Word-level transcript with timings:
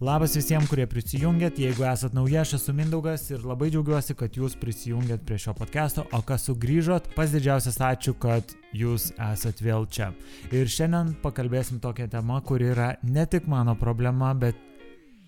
Labas 0.00 0.32
visiems, 0.34 0.66
kurie 0.66 0.88
prisijungiat, 0.90 1.58
jeigu 1.58 1.84
esat 1.86 2.16
nauja, 2.16 2.40
aš 2.42 2.56
esu 2.56 2.72
Mindaugas 2.74 3.28
ir 3.30 3.44
labai 3.46 3.68
džiaugiuosi, 3.70 4.16
kad 4.18 4.34
jūs 4.34 4.56
prisijungiat 4.58 5.22
prie 5.22 5.38
šio 5.38 5.54
podcast'o, 5.54 6.02
o 6.10 6.18
kas 6.26 6.48
sugrįžot, 6.48 7.12
pas 7.14 7.30
didžiausias 7.30 7.78
ačiū, 7.78 8.16
kad 8.18 8.56
jūs 8.74 9.12
esat 9.30 9.62
vėl 9.62 9.86
čia. 9.86 10.10
Ir 10.50 10.66
šiandien 10.66 11.14
pakalbėsim 11.22 11.78
tokią 11.78 12.08
temą, 12.10 12.40
kuri 12.42 12.72
yra 12.72 12.88
ne 13.06 13.22
tik 13.30 13.46
mano 13.46 13.76
problema, 13.78 14.32
bet 14.34 14.58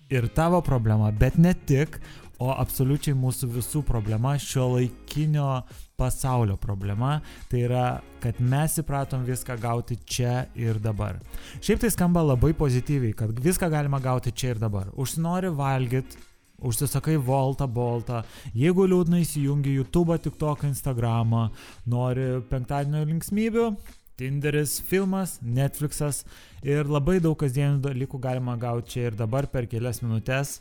ir 0.09 0.27
tavo 0.35 0.61
problema, 0.61 1.11
bet 1.11 1.37
ne 1.37 1.53
tik, 1.53 1.99
o 2.37 2.51
absoliučiai 2.53 3.17
mūsų 3.17 3.49
visų 3.55 3.81
problema, 3.85 4.35
šio 4.37 4.67
laikinio 4.75 5.63
pasaulio 5.97 6.57
problema, 6.61 7.17
tai 7.49 7.63
yra, 7.65 7.85
kad 8.21 8.37
mes 8.37 8.77
įpratom 8.77 9.25
viską 9.25 9.57
gauti 9.61 9.97
čia 10.05 10.45
ir 10.57 10.77
dabar. 10.81 11.17
Šiaip 11.57 11.81
tai 11.81 11.91
skamba 11.93 12.21
labai 12.21 12.53
pozityviai, 12.57 13.15
kad 13.17 13.33
viską 13.33 13.71
galima 13.73 13.99
gauti 14.03 14.31
čia 14.31 14.53
ir 14.53 14.61
dabar. 14.61 14.91
Užsinori 14.93 15.49
valgyti, 15.57 16.21
užsisakai 16.61 17.17
Voltą, 17.21 17.67
Boltą, 17.69 18.21
jeigu 18.57 18.85
liūdnai 18.89 19.23
įsijungi 19.25 19.73
YouTube, 19.77 20.17
TikTok, 20.21 20.67
Instagramą, 20.69 21.47
nori 21.89 22.29
penktadienio 22.49 23.03
linksmybių, 23.09 23.71
Tinderis, 24.17 24.79
filmas, 24.81 25.37
Netflixas 25.41 26.23
ir 26.65 26.89
labai 26.89 27.19
daug 27.23 27.37
kasdienių 27.39 27.83
dalykų 27.85 28.21
galima 28.21 28.57
gauti 28.57 28.95
čia 28.95 29.09
ir 29.11 29.19
dabar 29.19 29.45
per 29.51 29.69
kelias 29.69 30.01
minutės. 30.01 30.57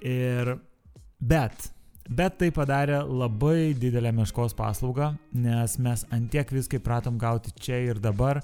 Ir 0.00 0.58
Bet, 1.20 1.66
bet 2.08 2.38
tai 2.40 2.48
padarė 2.48 3.02
labai 3.04 3.74
didelę 3.76 4.08
meškos 4.16 4.54
paslaugą, 4.56 5.10
nes 5.36 5.74
mes 5.76 6.06
antiek 6.16 6.48
viską 6.48 6.78
įpratom 6.80 7.18
gauti 7.20 7.52
čia 7.60 7.76
ir 7.90 8.00
dabar, 8.00 8.40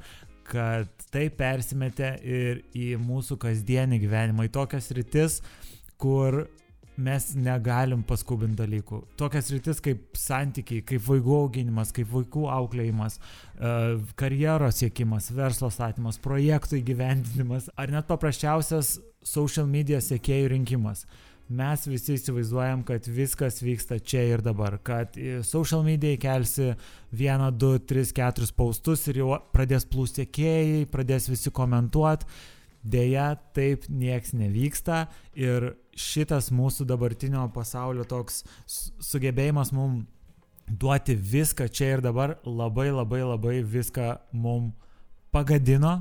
kad 0.47 0.91
tai 1.09 1.30
persimetė 1.33 2.11
ir 2.20 2.61
į 2.77 2.91
mūsų 3.00 3.38
kasdienį 3.41 4.02
gyvenimą, 4.05 4.45
į 4.47 4.52
tokias 4.59 4.91
rytis, 4.92 5.38
kur 5.97 6.45
mes 6.96 7.28
negalim 7.36 8.02
paskubinti 8.06 8.60
dalykų. 8.62 9.02
Tokias 9.20 9.50
rytis 9.55 9.83
kaip 9.84 10.16
santykiai, 10.16 10.84
kaip 10.86 11.05
vaikų 11.06 11.36
auginimas, 11.42 11.92
kaip 11.97 12.11
vaikų 12.12 12.47
auklėjimas, 12.52 13.19
e, 13.19 13.77
karjeros 14.19 14.83
siekimas, 14.83 15.30
verslo 15.36 15.70
statymas, 15.72 16.20
projektų 16.22 16.80
įgyvendinimas 16.80 17.70
ar 17.77 17.94
net 17.94 18.08
paprasčiausias 18.11 18.97
social 19.27 19.67
media 19.70 20.00
sėkėjų 20.00 20.52
rinkimas 20.56 21.06
mes 21.48 21.86
visi 21.86 22.17
įsivaizduojam, 22.17 22.83
kad 22.86 23.06
viskas 23.06 23.61
vyksta 23.62 23.98
čia 24.02 24.24
ir 24.33 24.42
dabar, 24.42 24.78
kad 24.83 25.14
social 25.47 25.84
media 25.86 26.17
kelsi 26.19 26.72
vieną, 27.14 27.52
du, 27.55 27.77
tris, 27.78 28.12
keturis 28.14 28.52
paustus 28.55 29.06
ir 29.11 29.22
jau 29.22 29.39
pradės 29.55 29.86
plūsėkėjai, 29.91 30.86
pradės 30.91 31.30
visi 31.30 31.52
komentuoti. 31.55 32.27
Deja, 32.87 33.33
taip 33.56 33.89
nieks 33.91 34.31
nevyksta 34.37 35.06
ir 35.34 35.73
šitas 35.97 36.53
mūsų 36.55 36.87
dabartinio 36.87 37.47
pasaulio 37.55 38.05
toks 38.06 38.45
sugebėjimas 39.03 39.73
mums 39.75 40.05
duoti 40.67 41.14
viską 41.14 41.69
čia 41.70 41.97
ir 41.97 42.03
dabar 42.05 42.37
labai 42.45 42.91
labai 42.91 43.23
labai 43.23 43.57
viską 43.62 44.17
mums 44.33 44.75
pagadino 45.34 45.98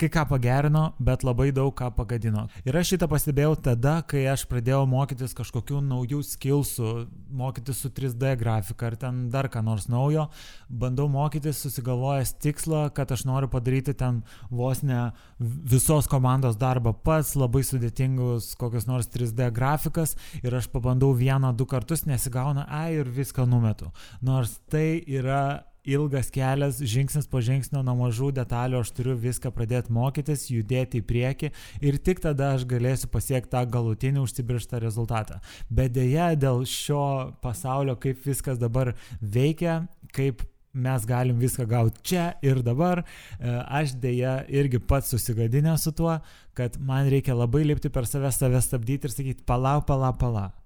kai 0.00 0.08
ką 0.10 0.24
pagerino, 0.28 0.84
bet 0.98 1.22
labai 1.26 1.50
daug 1.54 1.72
ką 1.76 1.90
pagadino. 1.94 2.46
Ir 2.66 2.76
aš 2.78 2.94
šitą 2.94 3.08
pastebėjau 3.10 3.54
tada, 3.68 3.96
kai 4.08 4.24
aš 4.30 4.46
pradėjau 4.50 4.82
mokytis 4.90 5.34
kažkokių 5.36 5.80
naujų 5.86 6.22
skillsų, 6.26 6.92
mokytis 7.34 7.82
su 7.84 7.90
3D 7.94 8.34
grafika 8.40 8.88
ar 8.90 8.96
ten 9.00 9.24
dar 9.32 9.48
ką 9.52 9.62
nors 9.66 9.86
naujo. 9.92 10.26
Bandau 10.68 11.06
mokytis 11.12 11.62
susigalvojęs 11.64 12.34
tikslą, 12.42 12.88
kad 12.94 13.12
aš 13.14 13.26
noriu 13.28 13.50
padaryti 13.52 13.94
ten 13.98 14.22
vos 14.50 14.82
ne 14.82 15.12
visos 15.38 16.08
komandos 16.10 16.58
darbą 16.60 16.94
pats, 17.06 17.34
labai 17.38 17.62
sudėtingus 17.66 18.54
kokius 18.58 18.88
nors 18.90 19.10
3D 19.14 19.50
grafikas 19.54 20.16
ir 20.42 20.58
aš 20.58 20.70
pabandau 20.72 21.12
vieną, 21.14 21.54
du 21.54 21.68
kartus, 21.70 22.06
nesigauna, 22.08 22.66
ai 22.68 22.96
ir 22.98 23.10
viską 23.10 23.46
numetu. 23.46 23.92
Nors 24.24 24.58
tai 24.70 25.04
yra 25.06 25.64
ilgas 25.84 26.30
kelias, 26.32 26.80
žingsnis 26.80 27.28
po 27.30 27.42
žingsnio, 27.44 27.82
nuo 27.84 27.94
mažų 27.98 28.30
detalių 28.38 28.80
aš 28.80 28.92
turiu 28.96 29.14
viską 29.20 29.52
pradėti 29.54 29.92
mokytis, 29.94 30.46
judėti 30.52 31.02
į 31.02 31.06
priekį 31.08 31.50
ir 31.84 31.98
tik 32.00 32.22
tada 32.24 32.54
aš 32.56 32.64
galėsiu 32.68 33.10
pasiekti 33.12 33.52
tą 33.52 33.64
galutinį 33.68 34.24
užsibriežtą 34.24 34.80
rezultatą. 34.82 35.40
Bet 35.68 35.94
dėja, 35.96 36.32
dėl 36.40 36.64
šio 36.68 37.36
pasaulio, 37.44 37.98
kaip 38.00 38.24
viskas 38.24 38.60
dabar 38.60 38.94
veikia, 39.20 39.84
kaip 40.16 40.46
mes 40.74 41.04
galim 41.06 41.38
viską 41.38 41.66
gauti 41.70 42.02
čia 42.02 42.24
ir 42.42 42.58
dabar, 42.66 43.04
e, 43.04 43.50
aš 43.78 43.94
dėja 44.02 44.40
irgi 44.50 44.80
pats 44.82 45.12
susigadinę 45.14 45.76
su 45.78 45.92
tuo, 45.94 46.16
kad 46.54 46.80
man 46.80 47.06
reikia 47.12 47.36
labai 47.36 47.62
lipti 47.68 47.92
per 47.94 48.08
save, 48.10 48.32
save 48.34 48.60
stabdyti 48.62 49.06
ir 49.06 49.14
sakyti, 49.14 49.46
palauk, 49.46 49.86
palauk, 49.86 50.18
palauk. 50.18 50.56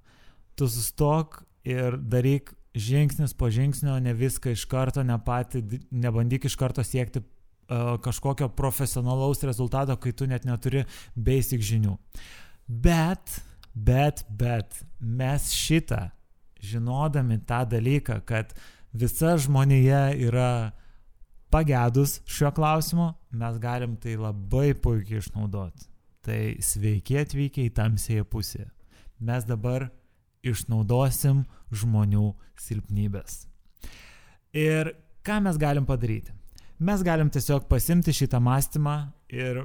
Tu 0.56 0.66
sustok 0.66 1.42
ir 1.68 1.98
daryk 2.00 2.54
žingsnis 2.74 3.34
po 3.34 3.50
žingsnio, 3.50 3.98
ne 4.00 4.14
viską 4.14 4.52
iš 4.52 4.64
karto, 4.68 5.02
ne 5.02 5.16
pati, 5.24 5.62
nebandyk 5.90 6.44
iš 6.48 6.56
karto 6.56 6.84
siekti 6.84 7.22
uh, 7.22 7.96
kažkokio 8.02 8.48
profesionalaus 8.48 9.42
rezultato, 9.42 9.96
kai 9.96 10.12
tu 10.12 10.26
net 10.26 10.44
neturi 10.44 10.84
basic 11.14 11.64
žinių. 11.64 11.96
Bet, 12.68 13.40
bet, 13.74 14.24
bet 14.28 14.82
mes 15.00 15.52
šitą, 15.56 16.08
žinodami 16.60 17.38
tą 17.46 17.62
dalyką, 17.68 18.20
kad 18.26 18.52
visa 18.92 19.36
žmonija 19.38 20.10
yra 20.16 20.72
pagedus 21.50 22.18
šiuo 22.28 22.52
klausimu, 22.54 23.12
mes 23.30 23.58
galim 23.62 23.96
tai 23.96 24.16
labai 24.20 24.74
puikiai 24.74 25.22
išnaudoti. 25.22 25.88
Tai 26.28 26.40
sveiki 26.60 27.22
atvykę 27.22 27.64
į 27.64 27.72
tamsėje 27.76 28.26
pusę. 28.28 28.66
Mes 29.18 29.46
dabar 29.48 29.88
išnaudosim 30.47 31.44
žmonių 31.75 32.32
silpnybės. 32.59 33.47
Ir 34.56 34.94
ką 35.26 35.41
mes 35.44 35.59
galim 35.60 35.87
padaryti? 35.88 36.32
Mes 36.78 37.03
galim 37.03 37.31
tiesiog 37.31 37.66
pasimti 37.69 38.15
šitą 38.15 38.38
mąstymą 38.43 38.97
ir 39.34 39.65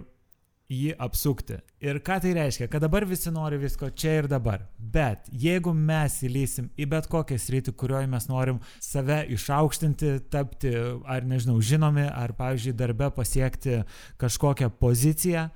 jį 0.73 0.93
apsukti. 1.01 1.59
Ir 1.83 1.99
ką 2.03 2.17
tai 2.23 2.31
reiškia? 2.37 2.67
Kad 2.71 2.83
dabar 2.85 3.05
visi 3.07 3.31
nori 3.33 3.59
visko 3.61 3.89
čia 3.91 4.15
ir 4.21 4.27
dabar. 4.31 4.63
Bet 4.77 5.27
jeigu 5.29 5.73
mes 5.75 6.15
įlysim 6.25 6.69
į 6.79 6.87
bet 6.93 7.09
kokią 7.11 7.37
sritį, 7.39 7.75
kurioje 7.77 8.09
mes 8.09 8.27
norim 8.29 8.61
save 8.81 9.23
išaukštinti, 9.35 10.13
tapti, 10.33 10.71
ar 11.05 11.27
nežinau, 11.27 11.59
žinomi, 11.61 12.07
ar, 12.07 12.35
pavyzdžiui, 12.39 12.77
darbe 12.79 13.11
pasiekti 13.13 13.83
kažkokią 14.21 14.71
poziciją, 14.79 15.49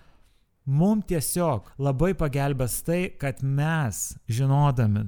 Mums 0.68 1.08
tiesiog 1.08 1.72
labai 1.80 2.12
pagelbės 2.20 2.82
tai, 2.84 3.08
kad 3.16 3.40
mes, 3.40 4.18
žinodami 4.28 5.06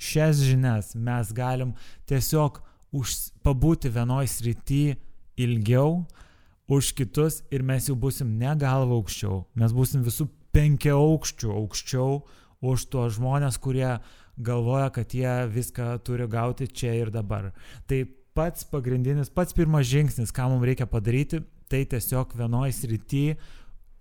šias 0.00 0.40
žinias, 0.40 0.94
mes 0.96 1.32
galim 1.36 1.74
tiesiog 2.08 2.62
už, 2.96 3.12
pabūti 3.44 3.92
vienoj 3.92 4.28
srity 4.32 4.96
ilgiau 5.36 6.02
už 6.72 6.94
kitus 6.96 7.42
ir 7.52 7.60
mes 7.62 7.90
jau 7.90 7.96
busim 7.98 8.38
ne 8.40 8.54
galva 8.56 8.96
aukščiau, 8.96 9.44
mes 9.52 9.76
busim 9.76 10.00
visų 10.06 10.30
penkia 10.52 10.96
aukščių 10.96 11.52
aukščiau 11.60 12.18
už 12.72 12.88
tuos 12.88 13.16
žmonės, 13.18 13.58
kurie 13.60 13.98
galvoja, 14.40 14.88
kad 14.94 15.12
jie 15.12 15.32
viską 15.52 15.96
turi 16.06 16.28
gauti 16.30 16.68
čia 16.72 16.94
ir 16.96 17.10
dabar. 17.12 17.50
Tai 17.84 18.04
pats 18.32 18.64
pagrindinis, 18.64 19.28
pats 19.28 19.52
pirmas 19.52 19.88
žingsnis, 19.90 20.32
ką 20.32 20.48
mums 20.52 20.64
reikia 20.64 20.88
padaryti, 20.88 21.42
tai 21.68 21.84
tiesiog 21.88 22.32
vienoj 22.38 22.72
srity 22.72 23.26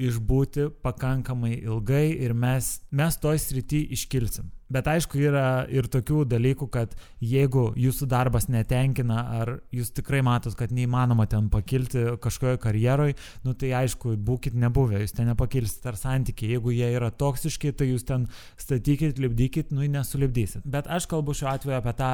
išbūti 0.07 0.69
pakankamai 0.83 1.53
ilgai 1.59 2.07
ir 2.25 2.33
mes, 2.33 2.79
mes 2.91 3.17
toj 3.21 3.39
srity 3.41 3.83
iškilsim. 3.97 4.49
Bet 4.71 4.87
aišku, 4.87 5.19
yra 5.19 5.65
ir 5.71 5.87
tokių 5.91 6.23
dalykų, 6.31 6.67
kad 6.71 6.93
jeigu 7.19 7.71
jūsų 7.79 8.07
darbas 8.11 8.47
netenkina, 8.51 9.19
ar 9.41 9.51
jūs 9.75 9.91
tikrai 9.97 10.21
matot, 10.23 10.55
kad 10.55 10.71
neįmanoma 10.75 11.25
ten 11.31 11.49
pakilti 11.51 12.05
kažkoje 12.23 12.61
karjeroje, 12.63 13.17
nu 13.43 13.55
tai 13.57 13.73
aišku, 13.81 14.15
būkite 14.15 14.59
nebuvę, 14.61 15.01
jūs 15.03 15.15
ten 15.17 15.27
nepakilsit 15.31 15.89
ar 15.91 15.99
santykiai. 15.99 16.53
Jeigu 16.55 16.75
jie 16.75 16.87
yra 16.95 17.11
toksiški, 17.11 17.73
tai 17.75 17.91
jūs 17.91 18.07
ten 18.07 18.29
statykit, 18.61 19.19
lipdykit, 19.19 19.75
nu 19.75 19.87
nesulipdysit. 19.91 20.63
Bet 20.63 20.87
aš 20.87 21.09
kalbu 21.11 21.35
šiuo 21.35 21.51
atveju 21.51 21.79
apie 21.81 21.95
tą 21.99 22.11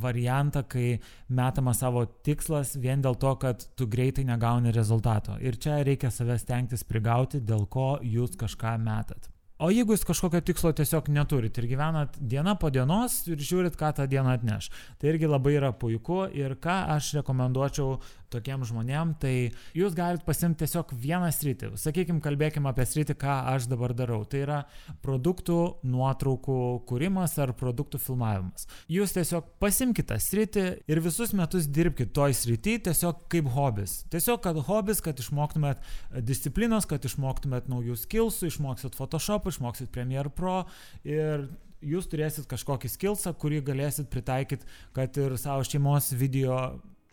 variantą, 0.00 0.64
kai 0.68 0.98
metama 1.28 1.74
savo 1.76 2.06
tikslas 2.24 2.76
vien 2.80 3.04
dėl 3.04 3.20
to, 3.20 3.34
kad 3.40 3.68
tu 3.76 3.88
greitai 3.88 4.24
negauni 4.28 4.72
rezultato. 4.72 5.36
Ir 5.40 5.60
čia 5.60 5.82
reikia 5.84 6.12
savęs 6.12 6.48
tenktis 6.48 6.86
prigauti, 6.88 7.44
dėl 7.44 7.68
ko 7.68 7.96
jūs 8.02 8.36
kažką 8.40 8.78
metat. 8.80 9.28
O 9.58 9.72
jeigu 9.74 9.90
jūs 9.90 10.04
kažkokio 10.06 10.38
tikslo 10.46 10.70
tiesiog 10.78 11.08
neturit 11.10 11.56
ir 11.58 11.64
gyvenat 11.66 12.14
diena 12.30 12.52
po 12.54 12.68
dienos 12.70 13.24
ir 13.26 13.40
žiūrit, 13.42 13.74
ką 13.74 13.88
tą 13.96 14.04
dieną 14.06 14.36
atneš, 14.36 14.68
tai 15.02 15.10
irgi 15.10 15.26
labai 15.26 15.56
yra 15.58 15.72
puiku 15.74 16.28
ir 16.30 16.54
ką 16.62 16.76
aš 16.94 17.08
rekomenduočiau 17.18 17.96
tokiem 18.32 18.64
žmonėm, 18.66 19.14
tai 19.20 19.32
jūs 19.76 19.96
galite 19.96 20.26
pasimti 20.26 20.64
tiesiog 20.64 20.92
vieną 20.98 21.30
sritį. 21.34 21.72
Sakykime, 21.80 22.22
kalbėkime 22.24 22.70
apie 22.70 22.86
sritį, 22.88 23.16
ką 23.20 23.36
aš 23.54 23.68
dabar 23.70 23.94
darau. 23.96 24.20
Tai 24.28 24.42
yra 24.44 24.58
produktų 25.04 25.58
nuotraukų 25.88 26.58
kūrimas 26.88 27.36
ar 27.42 27.54
produktų 27.58 28.00
filmavimas. 28.02 28.68
Jūs 28.92 29.14
tiesiog 29.16 29.52
pasimkite 29.62 30.18
sritį 30.22 30.66
ir 30.90 31.02
visus 31.04 31.34
metus 31.36 31.68
dirbkite 31.68 32.12
toj 32.16 32.36
srity 32.36 32.78
tiesiog 32.88 33.24
kaip 33.32 33.48
hobis. 33.54 34.02
Tiesiog, 34.12 34.42
kad 34.44 34.58
hobis, 34.68 35.02
kad 35.04 35.20
išmoktumėt 35.22 35.80
disciplinos, 36.24 36.88
kad 36.88 37.04
išmoktumėt 37.04 37.70
naujų 37.70 37.96
skillsų, 38.02 38.52
išmoksit 38.52 38.98
Photoshop, 38.98 39.48
išmoksit 39.50 39.92
Premiere 39.94 40.32
Pro 40.32 40.62
ir 41.06 41.48
jūs 41.84 42.08
turėsit 42.10 42.48
kažkokį 42.50 42.90
skillsą, 42.90 43.34
kurį 43.38 43.62
galėsit 43.66 44.10
pritaikyti, 44.12 44.66
kad 44.96 45.16
ir 45.20 45.36
savo 45.40 45.66
šeimos 45.66 46.10
video 46.18 46.58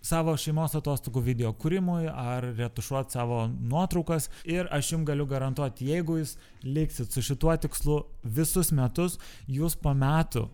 savo 0.06 0.36
šeimos 0.38 0.76
atostogų 0.78 1.24
video 1.26 1.52
kūrimui 1.58 2.06
ar 2.10 2.46
retušuoti 2.58 3.16
savo 3.18 3.46
nuotraukas. 3.50 4.30
Ir 4.46 4.70
aš 4.74 4.94
jums 4.94 5.08
galiu 5.10 5.26
garantuoti, 5.30 5.90
jeigu 5.92 6.20
jūs 6.22 6.36
liksit 6.66 7.14
su 7.14 7.24
šituo 7.26 7.56
tikslu 7.66 8.02
visus 8.38 8.72
metus, 8.76 9.18
jūs 9.48 9.78
po 9.80 9.96
metų, 9.98 10.46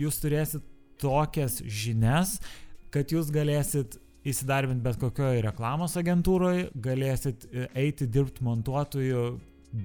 jūs 0.00 0.18
turėsit 0.22 0.66
tokias 1.02 1.60
žinias, 1.62 2.38
kad 2.94 3.12
jūs 3.12 3.30
galėsit 3.34 3.98
įsidarbinti 4.26 4.82
bet 4.82 4.98
kokioje 4.98 5.44
reklamos 5.44 5.94
agentūroje, 6.00 6.70
galėsit 6.82 7.46
eiti 7.78 8.08
dirbti 8.10 8.42
montuotojų 8.46 9.26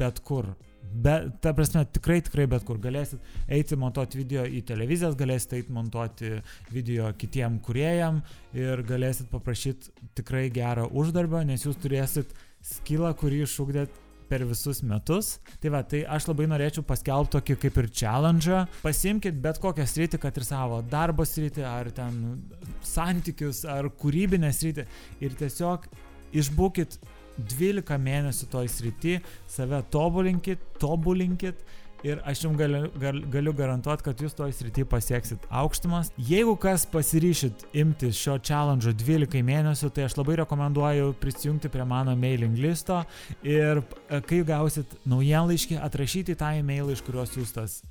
bet 0.01 0.21
kur 0.25 0.53
Bet, 0.91 1.29
ta 1.41 1.53
prasme, 1.55 1.85
tikrai, 1.87 2.19
tikrai 2.25 2.45
bet 2.51 2.65
kur 2.67 2.79
galėsit 2.81 3.21
eiti 3.51 3.77
montuoti 3.79 4.19
video 4.19 4.43
į 4.43 4.61
televizijas, 4.67 5.15
galėsit 5.19 5.55
eiti 5.59 5.73
montuoti 5.75 6.31
video 6.71 7.07
kitiem 7.17 7.59
kuriejam 7.63 8.19
ir 8.57 8.83
galėsit 8.87 9.31
paprašyti 9.31 9.93
tikrai 10.19 10.49
gerą 10.53 10.89
uždarbą, 10.91 11.45
nes 11.47 11.63
jūs 11.63 11.79
turėsit 11.79 12.35
skilą, 12.65 13.13
kurį 13.17 13.45
išugdėt 13.45 14.01
per 14.31 14.45
visus 14.47 14.79
metus. 14.87 15.33
Tai 15.63 15.71
va, 15.73 15.81
tai 15.83 16.03
aš 16.07 16.29
labai 16.29 16.47
norėčiau 16.51 16.85
paskelbti 16.87 17.35
tokį 17.35 17.57
kaip 17.65 17.79
ir 17.81 17.89
challenge. 18.01 18.61
Pasimkite 18.83 19.43
bet 19.43 19.59
kokią 19.63 19.87
sritį, 19.87 20.21
kad 20.23 20.37
ir 20.39 20.47
savo 20.47 20.79
darbo 20.91 21.25
sritį, 21.27 21.65
ar 21.67 21.91
ten 21.95 22.21
santykius, 22.87 23.65
ar 23.67 23.91
kūrybinę 24.01 24.53
sritį 24.55 24.87
ir 25.23 25.35
tiesiog 25.39 25.89
išbūkit 26.31 26.99
12 27.37 27.99
mėnesių 28.01 28.49
toj 28.51 28.71
srity, 28.71 29.19
save 29.49 29.83
tobulinkit, 29.93 30.63
tobulinkit 30.81 31.61
ir 32.03 32.21
aš 32.25 32.43
jums 32.45 32.57
galiu, 32.57 32.89
gal, 32.99 33.19
galiu 33.31 33.53
garantuoti, 33.55 34.05
kad 34.07 34.21
jūs 34.23 34.35
toj 34.37 34.53
srity 34.55 34.85
pasieksit 34.89 35.45
aukštumas. 35.61 36.11
Jeigu 36.17 36.55
kas 36.61 36.85
pasiryšit 36.89 37.67
imtis 37.77 38.17
šio 38.17 38.37
challenge 38.41 38.93
12 38.97 39.43
mėnesių, 39.45 39.91
tai 39.93 40.07
aš 40.07 40.17
labai 40.19 40.39
rekomenduoju 40.41 41.13
prisijungti 41.21 41.71
prie 41.71 41.85
mano 41.87 42.15
mailing 42.17 42.57
listo 42.61 43.03
ir 43.45 43.83
e, 43.83 44.21
kai 44.25 44.41
gausit 44.47 44.97
naujienlaiškį, 45.09 45.77
atrašyti 45.81 46.37
tą 46.39 46.55
e-mailą, 46.61 46.95
iš 46.95 47.05
kurios 47.05 47.37
jūs 47.37 47.53
tas 47.55 47.81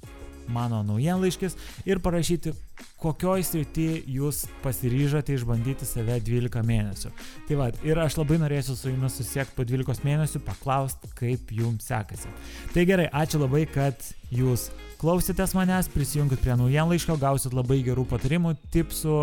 mano 0.52 0.82
naujienlaiškis 0.86 1.56
ir 1.88 2.00
parašyti, 2.04 2.52
kokioj 3.00 3.44
srity 3.46 3.86
jūs 4.10 4.44
pasiryžote 4.64 5.34
išbandyti 5.36 5.88
save 5.88 6.18
12 6.26 6.64
mėnesių. 6.66 7.12
Tai 7.48 7.58
va, 7.60 7.70
ir 7.86 8.00
aš 8.02 8.18
labai 8.20 8.40
norėsiu 8.42 8.76
su 8.76 8.92
jumis 8.92 9.16
susiekti 9.20 9.56
po 9.56 9.66
12 9.68 10.04
mėnesių, 10.06 10.42
paklausti, 10.46 11.10
kaip 11.18 11.52
jums 11.54 11.88
sekasi. 11.90 12.32
Tai 12.74 12.86
gerai, 12.88 13.08
ačiū 13.22 13.40
labai, 13.42 13.64
kad 13.70 14.10
jūs 14.34 14.68
klausėtės 15.00 15.54
manęs, 15.56 15.88
prisijungit 15.92 16.42
prie 16.44 16.56
naujienlaiškio, 16.60 17.16
gausit 17.20 17.56
labai 17.56 17.80
gerų 17.86 18.04
patarimų, 18.10 18.56
tipsų, 18.74 19.22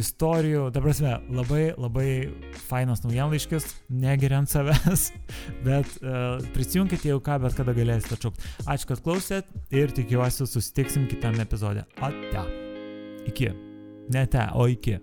istorijų, 0.00 0.66
ta 0.74 0.82
prasme, 0.84 1.14
labai 1.32 1.62
labai 1.80 2.08
fainas 2.68 3.04
naujienlaiškis, 3.04 3.68
negeriant 3.88 4.50
savęs, 4.50 5.06
bet 5.66 5.88
e, 6.02 6.18
prisijunkite 6.56 7.08
jau 7.08 7.20
ką, 7.24 7.38
bet 7.46 7.56
kada 7.58 7.76
galėsite 7.76 8.18
atšaukti. 8.18 8.52
Ačiū, 8.66 8.90
kad 8.92 9.02
klausėt 9.06 9.56
ir 9.74 9.94
tikiuosi 9.96 10.48
susitiksim 10.48 11.08
kitame 11.10 11.44
epizode. 11.46 11.86
Ate. 12.04 12.44
Iki. 13.30 13.50
Ne 14.12 14.26
te, 14.28 14.44
o 14.52 14.68
iki. 14.68 14.98